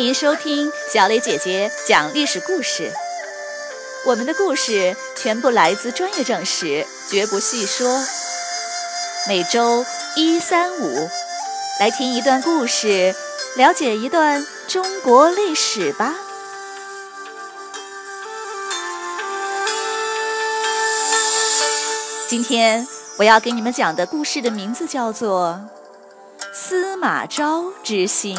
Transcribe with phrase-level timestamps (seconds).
[0.00, 2.90] 欢迎收听小磊姐姐讲历史故事。
[4.06, 8.02] 我们的故事全部来自专业正史，绝不细说。
[9.28, 9.84] 每周
[10.16, 11.06] 一、三、五，
[11.78, 13.14] 来听一段故事，
[13.56, 16.14] 了解一段中国历史吧。
[22.26, 25.60] 今天我要给你们讲的故事的名字叫做
[26.54, 28.34] 《司马昭之心》。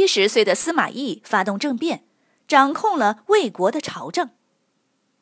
[0.00, 2.04] 七十岁的司马懿发动政变，
[2.48, 4.30] 掌控了魏国的朝政。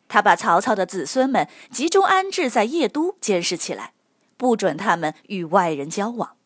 [0.07, 3.93] 他把曹操的子孙们集中安置在邺都监视起来，
[4.37, 6.37] 不准他们与外人交往。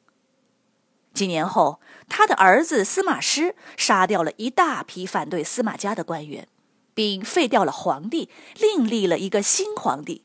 [1.13, 6.49] 几年后，他的儿子司马师杀掉了一大批反对司马家的官员，
[6.95, 10.25] 并废掉了皇帝，另立了一个新皇帝。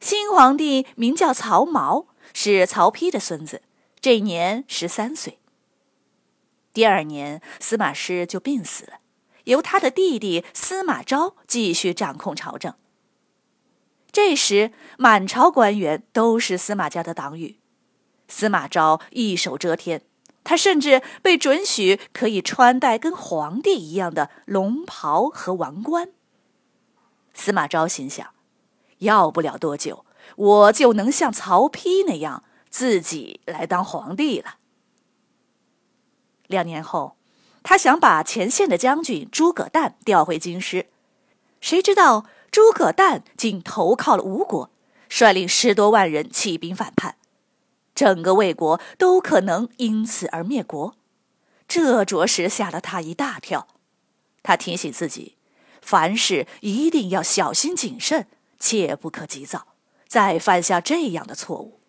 [0.00, 3.62] 新皇帝名叫曹髦，是曹丕的孙子，
[4.00, 5.38] 这一年十三岁。
[6.76, 8.98] 第二年，司马师就病死了，
[9.44, 12.74] 由他的弟弟司马昭继续掌控朝政。
[14.12, 17.56] 这时，满朝官员都是司马家的党羽，
[18.28, 20.02] 司马昭一手遮天，
[20.44, 26.10] 他甚至被准许可以穿戴跟皇帝一样的龙袍和王冠。
[27.32, 28.34] 司马昭心想，
[28.98, 30.04] 要不了多久，
[30.36, 34.56] 我就能像曹丕那样自己来当皇帝了。
[36.48, 37.16] 两年后，
[37.62, 40.86] 他想把前线的将军诸葛诞调回京师，
[41.60, 44.70] 谁知道诸葛诞竟投靠了吴国，
[45.08, 47.16] 率领十多万人起兵反叛，
[47.94, 50.96] 整个魏国都可能因此而灭国。
[51.66, 53.66] 这着实吓了他一大跳。
[54.44, 55.36] 他提醒自己，
[55.82, 58.28] 凡事一定要小心谨慎，
[58.60, 59.66] 切不可急躁，
[60.06, 61.80] 再犯下这样的错误。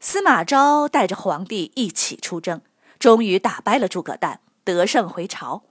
[0.00, 2.60] 司马昭带着皇帝一起出征，
[2.98, 5.64] 终于打败了诸葛诞，得胜回朝。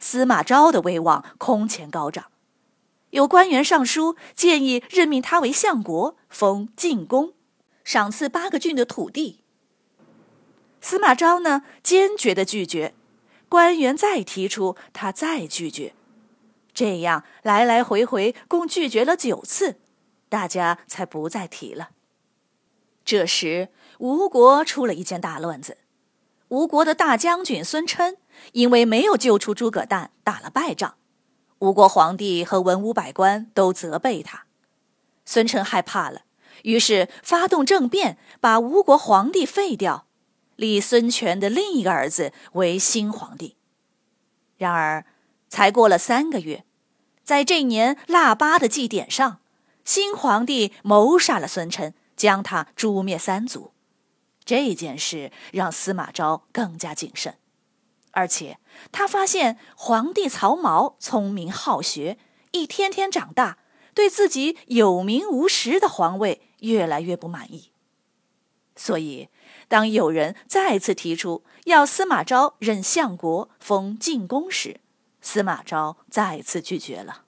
[0.00, 2.26] 司马昭的威望空前高涨，
[3.10, 7.34] 有官员上书建议任命他为相国，封晋公，
[7.84, 9.44] 赏赐八个郡的土地。
[10.80, 12.92] 司马昭呢，坚决的拒绝。
[13.48, 15.94] 官员再提出，他再拒绝，
[16.74, 19.76] 这样来来回回共拒绝了九次，
[20.28, 21.90] 大家才不再提了。
[23.12, 23.68] 这时，
[23.98, 25.76] 吴国出了一件大乱子。
[26.48, 28.16] 吴国的大将军孙琛
[28.52, 30.94] 因为没有救出诸葛诞，打了败仗。
[31.58, 34.46] 吴国皇帝和文武百官都责备他。
[35.26, 36.22] 孙琛害怕了，
[36.62, 40.06] 于是发动政变，把吴国皇帝废掉，
[40.56, 43.56] 立孙权的另一个儿子为新皇帝。
[44.56, 45.04] 然而，
[45.50, 46.64] 才过了三个月，
[47.22, 49.40] 在这年腊八的祭典上，
[49.84, 51.92] 新皇帝谋杀了孙琛。
[52.16, 53.72] 将他诛灭三族，
[54.44, 57.38] 这件事让司马昭更加谨慎，
[58.12, 58.58] 而且
[58.90, 62.18] 他发现皇帝曹髦聪明好学，
[62.52, 63.58] 一天天长大，
[63.94, 67.70] 对自己有名无实的皇位越来越不满意。
[68.74, 69.28] 所以，
[69.68, 74.80] 当有人再次提出要司马昭任相国、封晋公时，
[75.20, 77.24] 司马昭再次拒绝了。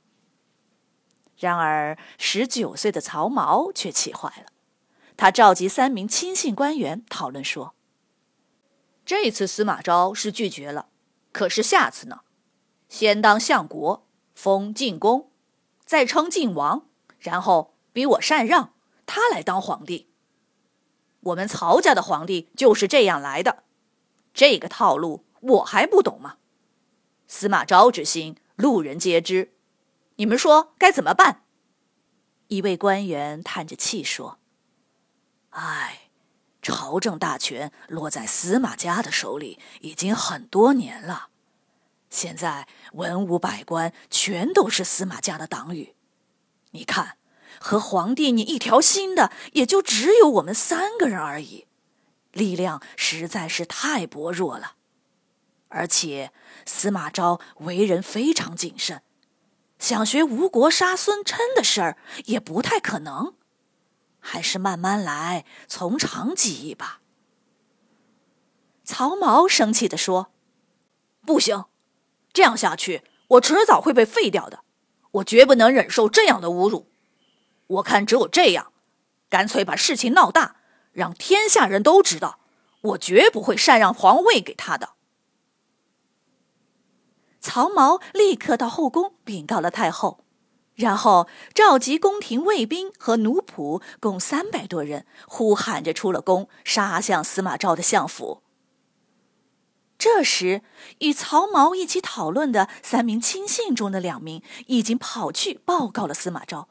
[1.36, 4.46] 然而，十九岁的曹髦却气坏了。
[5.24, 7.74] 他召集三名亲信官员讨论说
[9.06, 10.90] ：“这次司马昭是拒绝了，
[11.32, 12.20] 可是下次呢？
[12.90, 15.30] 先当相国，封晋公，
[15.86, 18.74] 再称晋王，然后逼我禅让，
[19.06, 20.10] 他来当皇帝。
[21.20, 23.64] 我们曹家的皇帝就是这样来的，
[24.34, 26.36] 这个套路我还不懂吗？
[27.26, 29.54] 司马昭之心，路人皆知，
[30.16, 31.44] 你们说该怎么办？”
[32.48, 34.38] 一位官员叹着气说。
[35.54, 36.10] 唉，
[36.60, 41.28] 朝政大权落在司马家的手里已经很多年了，
[42.10, 45.94] 现在文武百官全都是司马家的党羽。
[46.72, 47.18] 你看，
[47.60, 51.68] 和皇帝你一条心的也就只有我们三个人而已，
[52.32, 54.74] 力量实在是太薄弱了。
[55.68, 56.32] 而且
[56.66, 59.02] 司马昭为人非常谨慎，
[59.78, 63.34] 想学吴国杀孙琛的事儿也不太可能。
[64.34, 67.00] 还是慢慢来，从长计议吧。
[68.82, 70.32] 曹毛生气地说
[71.24, 71.66] ：“不行，
[72.32, 74.64] 这样下去，我迟早会被废掉的。
[75.12, 76.90] 我绝不能忍受这样的侮辱。
[77.68, 78.72] 我看只有这样，
[79.28, 80.56] 干脆把事情闹大，
[80.90, 82.40] 让天下人都知道，
[82.80, 84.94] 我绝不会禅让皇位给他的。”
[87.38, 90.23] 曹髦立刻到后宫禀告了太后，
[90.74, 98.42] 然后召集宫廷卫兵和奴仆共三百多人，呼喊着出了宫，杀向司马昭的相府。
[99.96, 100.62] 这时，
[100.98, 106.68] 与曹髦一起讨论的三名亲信中的两名已经跑去报告了司马昭。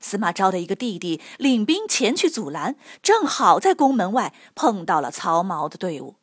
[0.00, 6.16] 司马昭的一个弟弟领兵前去阻拦，正好在宫门外碰到了曹髦的队伍。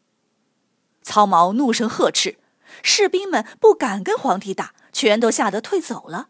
[1.04, 2.40] 曹髦怒声呵斥，
[2.82, 6.30] 士兵们不敢跟皇帝打，全都吓得退走了。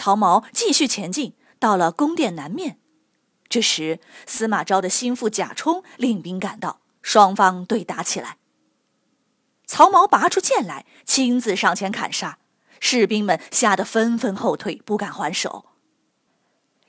[0.00, 2.78] 曹髦继续前进，到了宫殿南面。
[3.50, 8.38] 这时，司马昭的心腹贾充领兵赶到，双方对打起来。
[9.66, 12.38] 曹髦拔出剑来，亲自上前砍杀，
[12.80, 15.66] 士兵们吓得纷纷后退，不敢还手。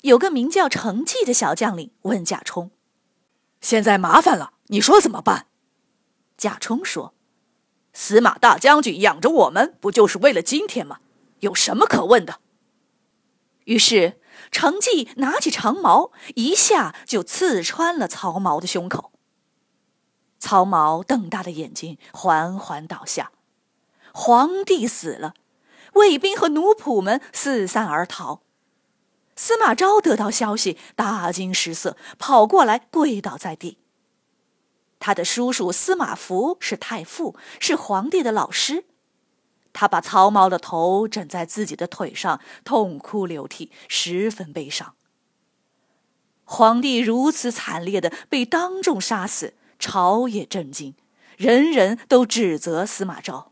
[0.03, 2.71] 有个名叫程济的小将领问贾充
[3.59, 5.47] ：“现在麻烦了，你说怎么办？”
[6.37, 7.13] 贾充说
[7.91, 10.99] ：“司马大将军养着我们，不就是为了今天吗？
[11.41, 12.39] 有什么可问的？”
[13.65, 14.19] 于是
[14.51, 19.11] 程济拿起长矛，一下就刺穿了曹髦的胸口。
[20.39, 23.31] 曹髦瞪大了眼睛，缓缓倒下。
[24.13, 25.35] 皇帝死了，
[25.93, 28.41] 卫兵和奴仆们四散而逃。
[29.35, 33.77] 司马昭得到消息，大惊失色，跑过来跪倒在地。
[34.99, 38.85] 他的叔叔司马孚是太傅，是皇帝的老师。
[39.73, 44.95] 他把曹髦的头枕在自己的腿上，痛哭流涕，十分悲伤。
[46.43, 49.53] 皇帝如此惨烈的被当众杀死。
[49.83, 50.93] 朝野震惊，
[51.37, 53.51] 人人都指责司马昭。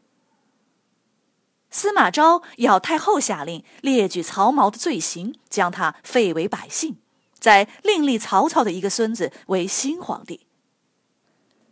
[1.71, 6.98] 司马昭要太后下令列举曹髦的罪行，将他废为百姓，
[7.39, 10.45] 再另立曹操的一个孙子为新皇帝。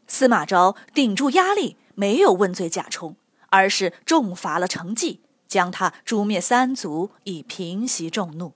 [0.07, 3.15] 司马昭顶住压力，没有问罪贾充，
[3.47, 8.53] 而是重罚了程济，将他诛灭三族，以平息众怒。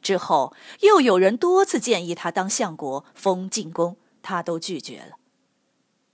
[0.00, 3.96] 之后，又有人多次建议他当相国，封晋公。
[4.24, 5.16] 他都拒绝了。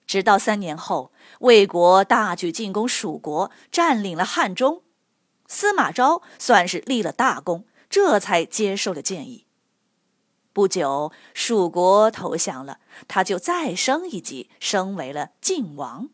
[0.06, 4.82] 直到三年后，魏国大举进攻蜀国，占领了汉中，
[5.46, 9.44] 司马昭算是立了大功，这才接受了建议。
[10.54, 16.08] 不久，蜀国投降了，他就再升一级，升为了晋王。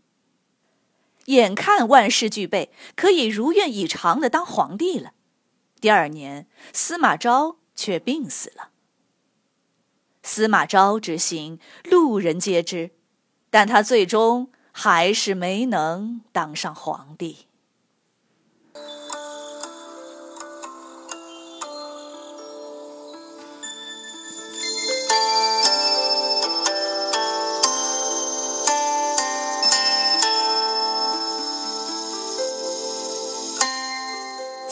[1.26, 5.12] 眼看万事俱备，可以如愿以偿的当皇帝了。
[5.80, 8.70] 第二年，司马昭却病死了。
[10.22, 12.92] 司马昭之行，路人皆知，
[13.50, 17.46] 但他最终还是没能当上皇帝。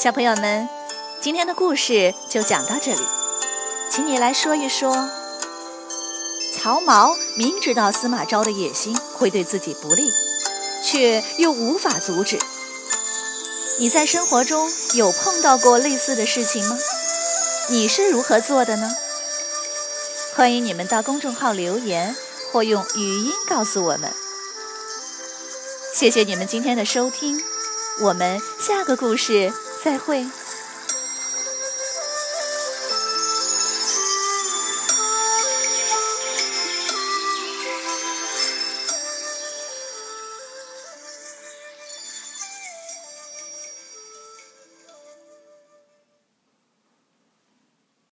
[0.02, 0.68] 小朋友们，
[1.20, 2.98] 今天的故事就讲到这里，
[3.88, 5.08] 请你来说一说。
[6.58, 10.10] 曹髦明知道司马昭的野心会对自己不利，
[10.84, 12.36] 却又无法阻止。
[13.78, 16.76] 你在生活中有碰到过类似的事情吗？
[17.68, 18.90] 你是如何做的呢？
[20.34, 22.16] 欢迎你们到公众号留言
[22.50, 24.12] 或用语音告诉我们。
[25.94, 27.40] 谢谢你们今天的收听，
[28.00, 30.41] 我们下个故事再会。